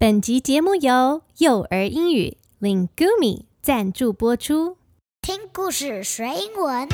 [0.00, 4.77] 本集节目由幼儿英语 Lingumi 赞助播出。
[5.21, 6.87] 听故事学英文。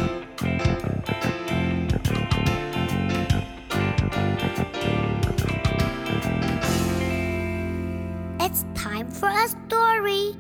[8.40, 10.36] It's time for a story.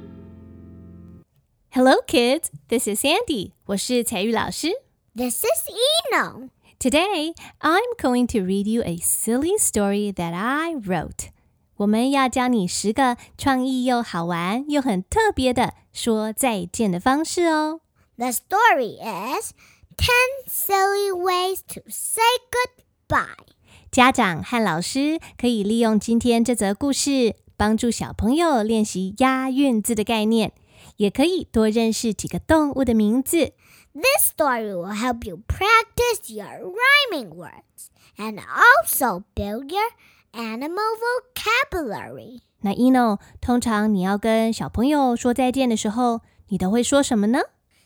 [1.72, 2.50] Hello, kids.
[2.70, 3.52] This is Sandy.
[3.66, 4.70] 我是采玉老师。
[5.16, 5.70] This is
[6.12, 6.50] Eno.
[6.80, 11.30] Today, I'm going to read you a silly story that I wrote.
[11.78, 17.82] 我们要教你十个创意又好玩又很特别的说再见的方式哦。
[18.18, 19.54] The story is
[19.96, 23.54] Ten Silly Ways to Say Goodbye.
[23.92, 30.54] 家长和老师可以利用今天这则故事，帮助小朋友练习押韵字的概念，
[30.98, 33.54] 也可以多认识几个动物的名字。
[33.94, 39.90] This story will help you practice your rhyming words and also build your
[40.37, 42.41] Animal vocabulary。
[42.61, 47.41] 那 Eno，通常你要跟小朋友说再见的时候，你都会说什么呢？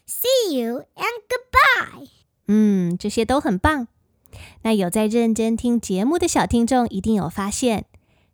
[0.07, 2.09] See you and goodbye。
[2.47, 3.89] 嗯，这些都很棒。
[4.63, 7.87] 那有在认真听节目的小听众一定有发现，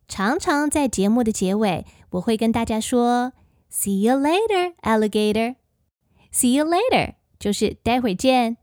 [0.09, 3.33] 常常在节目的结尾，我会跟大家说
[3.71, 8.57] “See you later, alligator”。See you later 就是待会见，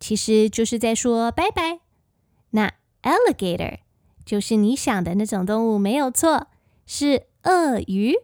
[0.00, 1.80] 其实就是在说拜拜。
[2.50, 3.78] 那 alligator。
[4.25, 6.47] 就是你想的那种动物，没有错，
[6.85, 8.15] 是鳄鱼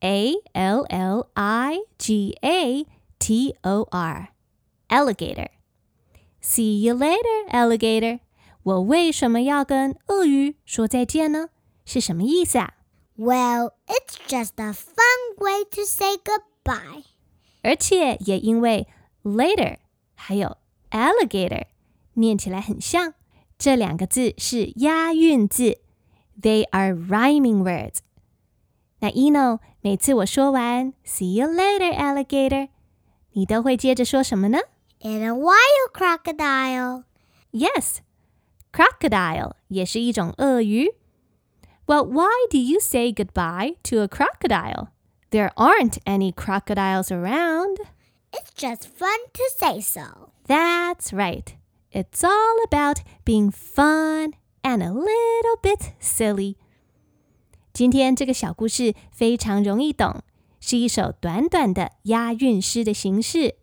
[0.00, 2.86] ，A L L I G A
[3.18, 5.48] T O R，alligator。
[6.40, 8.20] See you later, alligator。
[8.62, 11.48] 我为什么要跟鳄鱼说再见呢？
[11.84, 12.74] 是什么意思啊
[13.16, 17.04] ？Well, it's just a fun way to say goodbye。
[17.62, 18.86] 而且也因为
[19.22, 19.78] later
[20.14, 20.56] 还有
[20.90, 21.66] alligator
[22.14, 23.14] 念起来很像。
[23.61, 25.79] 这两个字是押韵字，
[26.39, 27.99] They are rhyming words。
[28.99, 32.69] 那 Eno，每次我说完 “See you later, alligator”，
[33.33, 34.59] 你都会接着说什么呢？
[35.01, 37.03] In a while, crocodile.
[37.51, 37.97] Yes,
[38.71, 40.93] crocodile 也是一种鳄鱼。
[41.85, 44.89] Well, why do you say goodbye to a crocodile?
[45.29, 47.77] There aren't any crocodiles around.
[48.31, 50.31] It's just fun to say so.
[50.47, 51.55] That's right.
[51.94, 54.32] It's all about being fun
[54.62, 56.56] and a little bit silly.
[57.74, 60.22] 今天这个小故事非常容易懂，
[60.58, 63.56] 是一首短短的押韵诗的形式。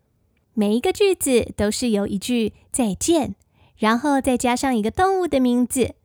[0.54, 3.34] 每一个句子都是由一句再见，
[3.76, 5.96] 然后再加上一个动物的名字。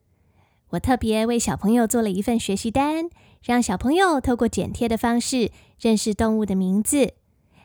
[0.70, 3.08] 我特别为小朋友做了一份学习单，
[3.44, 7.14] 让小朋友透过剪贴的方式认识动物的名字，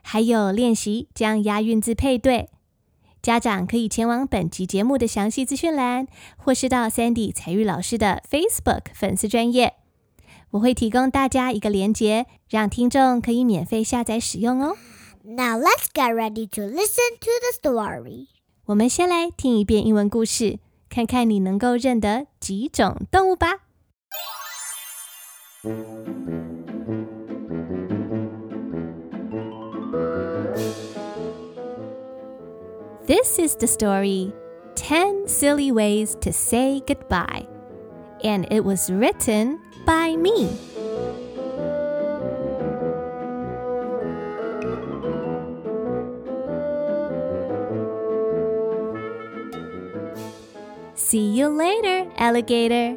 [0.03, 2.51] 还有练习将押韵字配对。
[3.23, 6.07] 家长可以前往本集节目的详细资讯栏，
[6.39, 9.75] 或是到 Sandy 采玉老师的 Facebook 粉丝专页，
[10.53, 14.77] 我会提供大家一个连结，让听众可以免费下载使用哦。
[15.23, 18.29] Now let's get ready to listen to the story。
[18.65, 23.59] 我们先来听一遍英文故事，看看你能够认得几种动物吧。
[33.11, 34.33] This is the story
[34.77, 37.49] 10 Silly Ways to Say Goodbye,
[38.23, 40.47] and it was written by me.
[50.95, 52.97] See you later, alligator.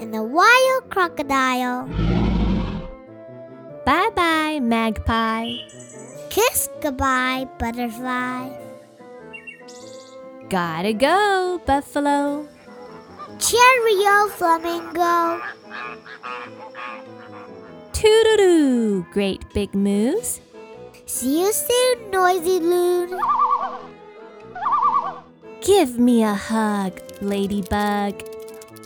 [0.00, 1.86] And the wild crocodile.
[3.86, 5.54] Bye bye, magpie.
[6.30, 8.69] Kiss goodbye, butterfly.
[10.50, 12.48] Gotta go, buffalo.
[13.38, 15.40] Cheerio, flamingo.
[17.92, 20.40] Toodaloo, great big moose.
[21.06, 23.16] See you soon, noisy loon.
[25.60, 28.20] Give me a hug, ladybug.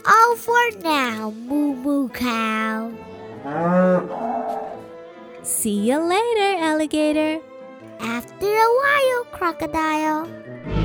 [0.05, 2.91] All for now, moo moo cow.
[5.41, 7.41] See you later, alligator.
[7.99, 10.84] After a while, crocodile.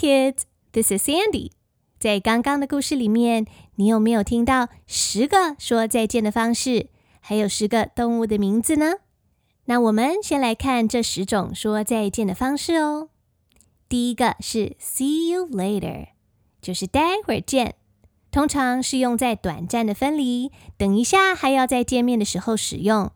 [0.00, 1.50] Kids, this is Sandy.
[1.98, 3.44] 在刚刚的故事里面，
[3.74, 6.88] 你有没有听到十个说再见的方式，
[7.20, 8.94] 还有十个动物的名字呢？
[9.66, 13.10] 那我们先来看这十种说再见的方式哦。
[13.90, 16.06] 第一个是 See you later，
[16.62, 17.74] 就是待会儿见，
[18.30, 23.10] 通常是用在短暂的分离，等一下还要再见面的时候使用。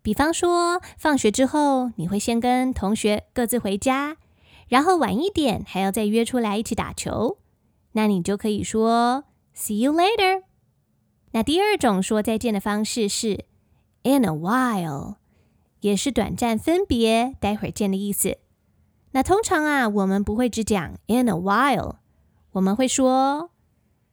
[0.00, 4.18] 比方说，放学之后，你会先跟同学各自回家，
[4.68, 7.38] 然后晚一点还要再约出来一起打球，
[7.92, 9.24] 那你就可以说
[9.54, 10.42] “See you later”。
[11.32, 13.44] 那第二种说再见的方式是
[14.02, 15.16] “In a while”，
[15.80, 18.38] 也是短暂分别，待会儿见的意思。
[19.12, 21.96] 那通常啊，我们不会只讲 “In a while”，
[22.52, 23.50] 我们会说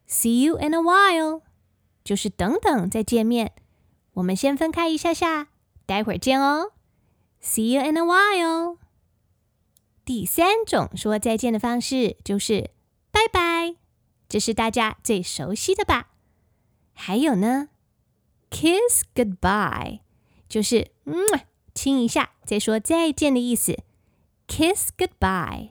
[0.08, 1.42] “See you in a while”，
[2.04, 3.52] 就是等等再见面。
[4.14, 5.48] 我们先分开一下下。
[5.86, 6.72] 待会儿见哦
[7.42, 8.76] ，See you in a while。
[10.04, 12.70] 第三种说再见的方式就是
[13.10, 13.76] 拜拜，
[14.28, 16.10] 这是大家最熟悉的吧？
[16.92, 17.68] 还有呢
[18.50, 20.00] ，kiss goodbye，
[20.48, 21.14] 就是嗯，
[21.74, 23.78] 亲一下再说再见的意思
[24.48, 25.70] ，kiss goodbye。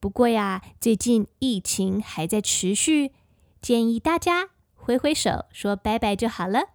[0.00, 3.12] 不过呀，最近疫情还在持续，
[3.60, 6.70] 建议大家挥挥手说拜拜就好了，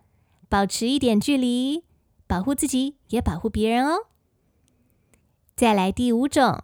[0.47, 1.83] 保持一点距离。
[2.25, 4.07] 保护自己，也保护别人哦。
[5.55, 6.63] 再来第五种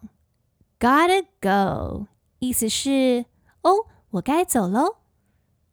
[0.79, 2.07] ，Gotta go，
[2.39, 3.25] 意思是
[3.61, 4.97] 哦，我该走喽。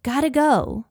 [0.02, 0.84] Gotta go，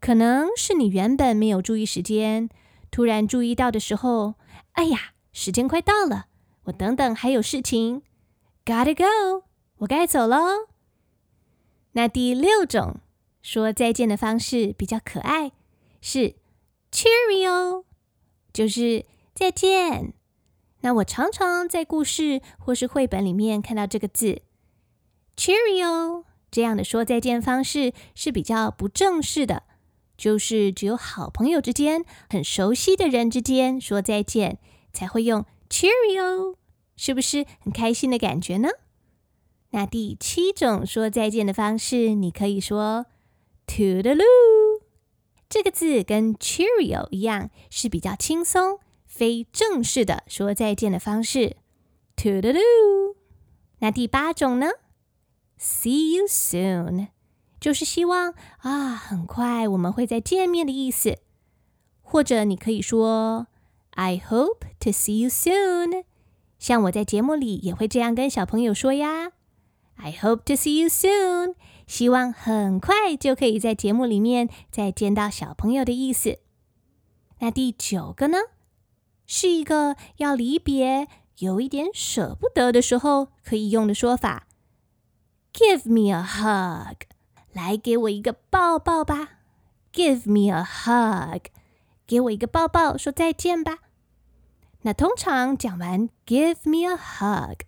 [0.00, 2.50] 可能是你原本没有注意时间，
[2.90, 4.34] 突然注意到的时候，
[4.72, 6.26] 哎呀，时间快到了，
[6.64, 8.02] 我等等还有事情。
[8.64, 9.44] Gotta go，
[9.78, 10.66] 我该走喽。
[11.92, 13.00] 那第六种
[13.40, 15.52] 说再见的方式比较可爱，
[16.00, 16.34] 是
[16.90, 17.84] Cheerio。
[18.52, 20.17] 就是再见。
[20.80, 24.42] 那我常常在故事或是绘本里面看到这个字
[25.36, 26.24] ，Cheerio。
[26.50, 29.64] 这样的说再见方式是比较不正式的，
[30.16, 34.58] 就是只有好朋友之间、很熟悉的人之间说再见
[34.90, 36.56] 才会用 Cheerio，
[36.96, 38.70] 是不是很开心的感觉呢？
[39.72, 43.04] 那第七种说再见的方式，你可以说
[43.66, 44.80] to the loo，。
[45.50, 51.56] 这个字跟 Cheerio 一样，是比较轻松、非正式的说再见的方式。
[52.16, 53.16] Toodaloo。
[53.80, 54.68] 那第八种呢
[55.58, 57.08] ？See you soon，
[57.58, 61.18] 就是希望啊，很快我们会再见面的意思。
[62.02, 63.48] 或者你可以说
[63.90, 66.04] I hope to see you soon。
[66.58, 69.32] 像我在节目里也会这样跟小朋友说呀。
[69.96, 71.54] I hope to see you soon。
[71.86, 76.38] 希望很快就可以在节目里面再见到小朋友的意思。
[77.40, 78.38] 那第九个呢，
[79.28, 81.06] 是一个要离别、
[81.38, 84.46] 有一点舍不得的时候可以用的说法。
[85.52, 87.02] Give me a hug，
[87.52, 89.40] 来给我一个抱抱吧。
[89.92, 91.50] Give me a hug，
[92.06, 93.80] 给我一个抱抱，说再见吧。
[94.82, 97.60] 那通常讲完 Give me a hug，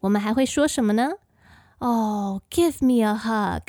[0.00, 1.12] 我们还会说什么呢？
[1.78, 3.62] 哦、oh，Give me a hug.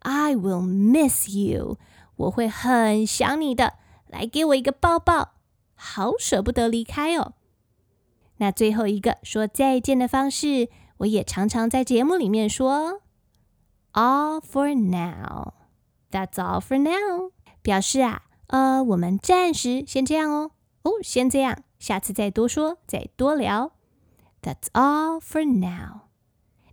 [0.00, 1.78] I will miss you.
[2.16, 3.74] 我会很想你的。
[4.08, 5.39] 来，给我一个抱抱。
[5.82, 7.32] 好舍不得离开哦。
[8.36, 10.68] 那最后一个说再见的方式，
[10.98, 13.00] 我也常常在节目里面说。
[13.92, 15.54] All for now.
[16.10, 17.32] That's all for now.
[17.62, 20.52] 表示啊，呃，我们暂时先这样哦。
[20.82, 23.72] 哦，先这样，下次再多说，再多聊。
[24.42, 26.02] That's all for now.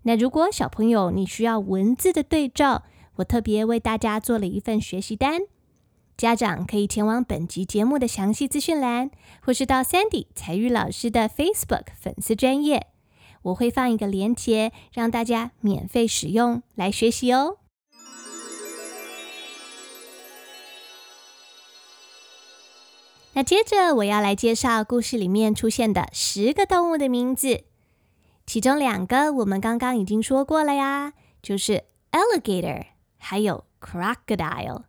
[0.04, 2.84] 那如果小朋友你需要文字的对照，
[3.16, 5.42] 我特别为大家做了一份学习单，
[6.18, 12.88] 家长可以前往本集节目的详细资讯栏，或是到 Sandy 采玉老师的 Facebook 粉丝专页，
[13.44, 17.60] 我会放一个链接让大家免费使用来学习哦。
[23.34, 27.66] 那接着我要来介绍故事里面出现的十个动物的名字。
[28.48, 31.14] 其中两个我们刚刚已经说过了呀，
[31.44, 32.88] 就是 alligator
[33.20, 34.86] 还有 crocodile，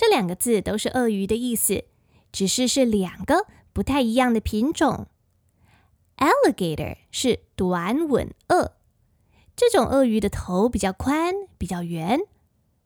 [0.00, 1.84] 这两个字都是鳄鱼的意思，
[2.32, 5.08] 只是是两个不太一样的品种。
[6.16, 8.76] alligator 是短吻鳄，
[9.54, 12.20] 这种鳄鱼的头比较宽、比较圆，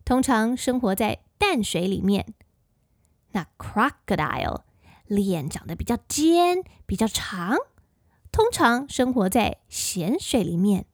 [0.04, 2.35] 通常生活在淡水里面。
[3.30, 4.62] 那 crocodile
[5.06, 7.56] 脸长得比较尖、比较长。
[8.33, 10.87] 通常生活在咸水里面，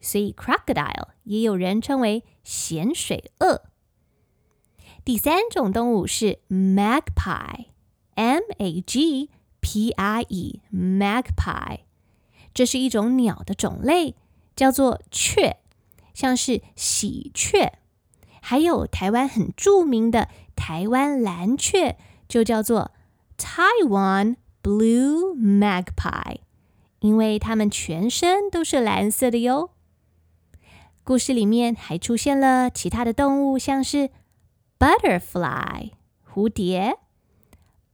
[0.00, 3.64] 所以 crocodile 也有人称为咸水鳄。
[5.04, 9.30] 第三种动物是 magpie，M A G
[9.60, 11.80] P I E，magpie，
[12.54, 14.14] 这是一种鸟的种类，
[14.54, 15.56] 叫做雀，
[16.14, 17.72] 像是喜鹊。
[18.40, 21.96] 还有台湾很著名的台湾蓝雀，
[22.28, 22.92] 就叫做
[23.36, 26.38] Taiwan Blue Magpie。
[27.00, 29.70] 因为它们全身都是蓝色的哟。
[31.02, 34.10] 故事里面还出现了其他的动物，像是
[34.82, 35.92] butterfly
[36.28, 36.98] 蝴蝶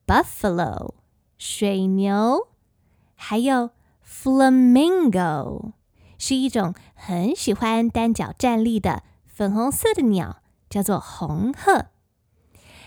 [0.07, 0.95] ，buffalo
[1.37, 2.49] 水牛，
[3.15, 5.73] 还有 flamingo，
[6.17, 10.41] 是一种很喜欢单脚站立的粉红色的鸟，
[10.71, 11.89] 叫做红鹤。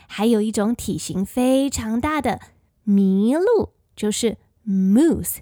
[0.07, 2.39] 还有一种体型非常大的
[2.87, 5.41] 麋鹿，就是 moose。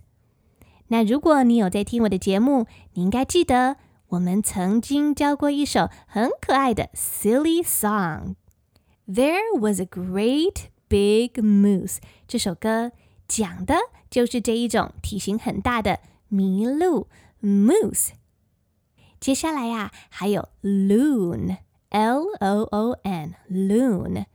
[0.89, 3.78] 那如果你有在听我的节目，你应该记得
[4.10, 8.36] 我们曾经教过一首很可爱的 silly song。
[9.12, 11.98] There was a great big moose。
[12.28, 12.92] 这首歌
[13.28, 13.75] 讲的
[14.12, 16.00] 就是这一种体型很大的
[16.30, 17.08] 麋鹿
[17.42, 18.10] moose。
[19.20, 24.25] 接下来呀、还有 loon，l o o n，loon。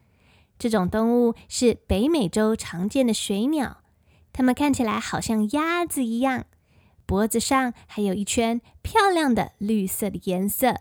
[0.58, 3.78] 这种动物是北美洲常见的水鸟，
[4.32, 6.46] 它们看起来好像鸭子一样，
[7.06, 10.80] 脖子上还有一圈漂亮的绿色的颜色，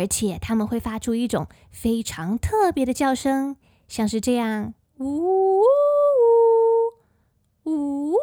[0.00, 5.60] 而且它们会发出一种非常特别的叫声，像是这样，呜
[7.64, 8.14] 呜呜。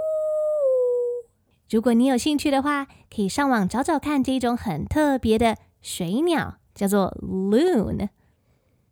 [1.70, 8.10] 如果你有兴趣的话，可以上网找找看这一种很特别的水鸟，叫做 loon。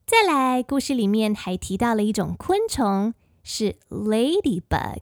[0.05, 4.99] 再来，故事里面还提到了一种昆虫，是 ladybug，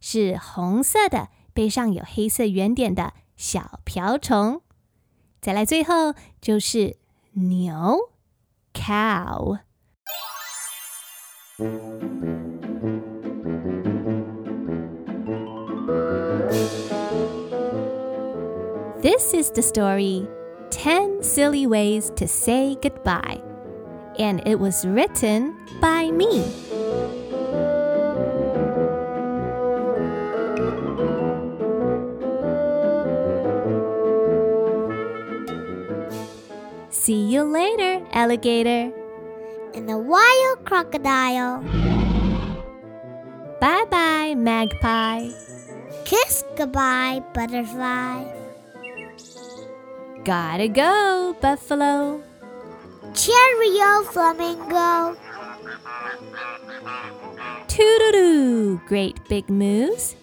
[0.00, 4.62] 是红色的，背上有黑色圆点的小瓢虫。
[5.42, 6.96] 再来，最后就是
[7.34, 8.10] 牛
[8.74, 9.58] cow。
[19.02, 20.28] This is the story,
[20.70, 23.40] Ten Silly Ways to Say Goodbye.
[24.18, 26.69] And it was written by me.
[37.10, 38.92] See you later, alligator.
[39.74, 41.58] And the wild crocodile.
[43.60, 45.30] Bye bye, magpie.
[46.04, 48.30] Kiss goodbye, butterfly.
[50.22, 52.22] Gotta go, buffalo.
[53.12, 55.16] Cheerio, flamingo.
[57.66, 60.14] Toodaloo, great big moose.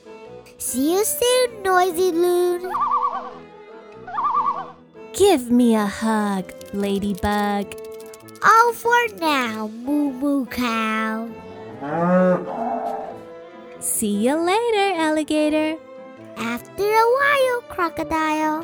[0.57, 2.71] See you soon, noisy loon.
[5.17, 7.65] Give me a hug, ladybug.
[8.43, 11.27] All for now, moo moo cow.
[13.79, 15.75] See you later, alligator.
[16.37, 18.63] After a while, crocodile.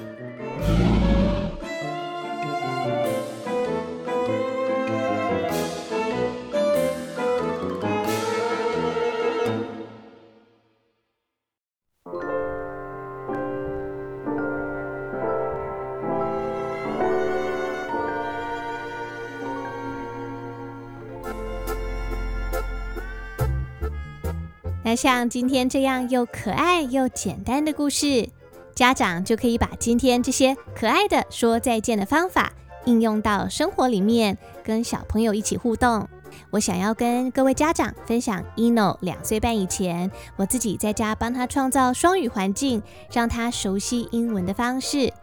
[24.96, 28.30] 像今天这样又可爱又简单的故事，
[28.76, 32.54] 家长就可以把今天这些可爱的说再见的方法
[32.86, 36.08] 应用到生活里面，跟小朋友一起互动。
[36.50, 42.82] 我想要跟各位家长分享，Eno 两岁半以前，我自己在家帮他创造双语环境，
[43.12, 45.14] 让他熟悉英文的方式。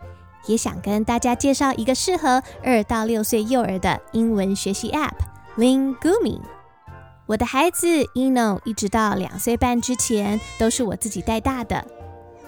[0.47, 6.41] 也想跟大家介绍一个适合二到六岁幼儿的英文学习 App，Lingumi。
[7.31, 11.87] 我的孩子 Eno 一直到两岁半之前都是我自己带大的。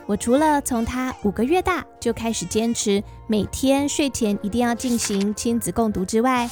[0.07, 6.51] 我除了从他五个月大就开始坚持每天睡前一定要进行亲子共读之外，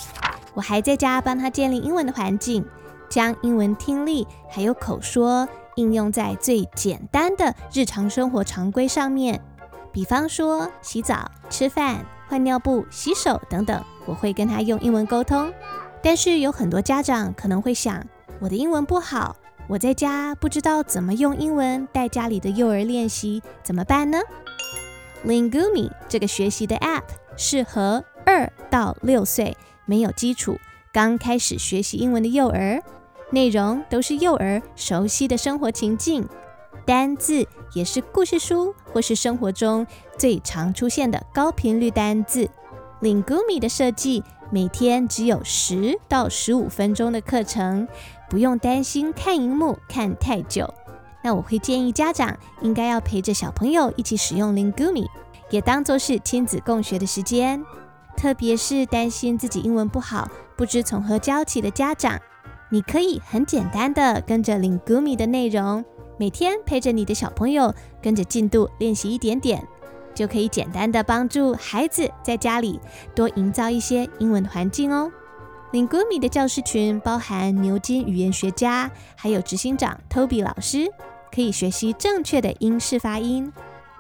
[0.54, 2.64] 我还在家帮他建立英文的环境，
[3.08, 9.42] 将英文听力还有口说应用在最简单的日常生活常规上面。
[9.90, 15.52] 比方说洗澡、吃饭、换尿布、洗手等等，我会跟他用英文沟通。
[16.02, 18.02] 但是有很多家长可能会想，
[18.40, 19.36] 我的英文不好，
[19.68, 24.18] 我在家不知道怎么用英文带家里的幼儿练习，怎么办呢
[25.26, 27.02] ？Lingumi 这个学习的 App
[27.36, 29.54] 适合二到六岁
[29.84, 30.58] 没有基础、
[30.90, 32.82] 刚开始学习英文的幼儿，
[33.30, 36.26] 内容都是幼儿熟悉的生活情境，
[36.86, 42.48] 单字也是故事书或是生活中最常出现的高频率单字。
[43.02, 47.86] Lingumi 的设计每天只有十到十五分钟的课程。
[48.30, 50.72] 不用担心看荧幕看太久，
[51.24, 55.08] 那我会建议家长应该要陪着小朋友一起使用 Lingumi，
[55.50, 57.62] 也当作是亲子共学的时间。
[58.16, 62.20] 特别是担心自己英文不好，不知从何教起的家长，
[62.70, 65.84] 你可以很简单的跟着 Lingumi 的内容，
[66.16, 69.66] 每天陪着你的小朋友跟着进度练习一点点，
[70.14, 72.78] 就可以简单的帮助孩子在家里
[73.14, 75.10] 多营造一些英文环境哦。
[75.72, 80.88] Lingumi 的教师群包含牛津语言学家，还有执行长 Toby 老师，
[81.32, 83.52] 可以学习正确的英式发音。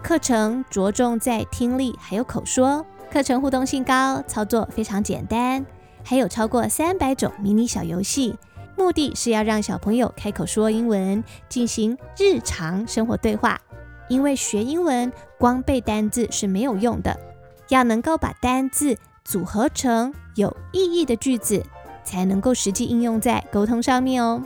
[0.02, 5.64] 课程着重在听力还有口说，课程互动性高，操作非常简单，
[6.02, 8.34] 还有超过三百种迷你小游戏，
[8.76, 13.60] 目的是要让小朋友开口说英文，进行日常生活对话。
[14.08, 17.16] 因为学英文光背单字是没有用的，
[17.68, 21.64] 要能够把单字组合成有意义的句子，
[22.04, 24.42] 才能够实际应用在沟通上面哦。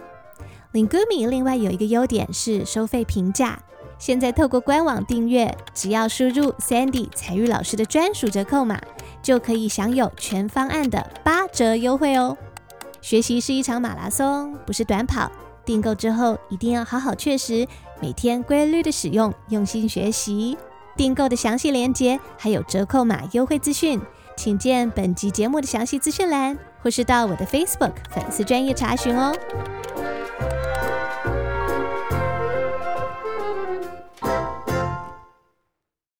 [0.72, 3.58] Lingumi 另外有一个优点是收费平价，
[3.98, 8.80] 现在透过官网订阅，只要输入 Sandy 彩玉老师的专属折扣码，
[9.22, 12.36] 就可以享有全方案的八折优惠哦。
[13.00, 15.30] 学习是一场马拉松，不是短跑。
[15.64, 17.66] 订购之后一定要好好确实，
[18.02, 20.58] 每天规律的使用，用心学习。
[20.96, 24.00] 订购的详细链接还有折扣码优惠资讯，
[24.36, 29.32] 请见本集节目的详细资讯栏，或是到我的 Facebook 粉丝专业查询哦。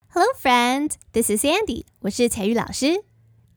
[0.09, 0.93] Hello, friends.
[1.13, 1.85] This is Sandy.
[2.01, 3.05] 我是彩玉老师。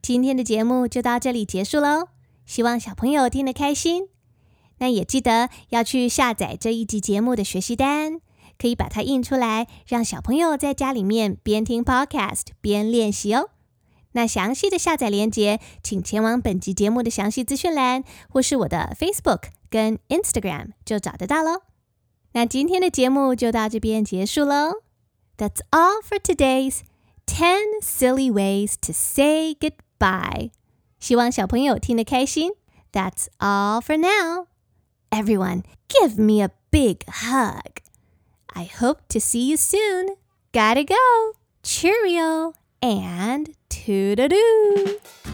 [0.02, 2.08] 今天的节目就到这里结束喽，
[2.44, 4.08] 希望小朋友听得开心。
[4.78, 8.20] 那也记得要去下载这一集节目的学习单，
[8.58, 13.50] 可以把它印出来，让小朋友在家里面边听 Podcast 边练习哦。
[14.12, 21.62] 那详细的下载链接，请前往本集节目的详细资讯栏，或是我的 Facebook 跟 Instagram 就找得到喽。
[22.32, 24.82] 那今天的节目就到这边结束喽。
[25.36, 26.80] That's all for today's
[27.26, 30.50] ten silly ways to say goodbye。
[30.98, 32.52] 希望小朋友听得开心。
[32.92, 34.46] That's all for now。
[35.10, 37.82] Everyone, give me a big hug.
[38.48, 40.16] I hope to see you soon.
[40.52, 40.94] Gotta go.
[41.62, 45.27] Cheerio and toodaloo.